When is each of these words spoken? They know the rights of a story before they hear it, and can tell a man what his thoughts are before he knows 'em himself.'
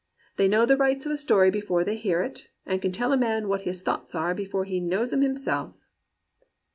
They 0.37 0.47
know 0.47 0.65
the 0.65 0.77
rights 0.77 1.05
of 1.05 1.11
a 1.11 1.15
story 1.15 1.51
before 1.51 1.83
they 1.83 1.95
hear 1.95 2.23
it, 2.23 2.49
and 2.65 2.81
can 2.81 2.91
tell 2.91 3.13
a 3.13 3.17
man 3.17 3.47
what 3.47 3.61
his 3.69 3.83
thoughts 3.83 4.15
are 4.15 4.33
before 4.33 4.65
he 4.65 4.79
knows 4.79 5.13
'em 5.13 5.21
himself.' 5.21 5.75